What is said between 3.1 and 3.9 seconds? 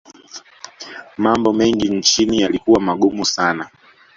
sana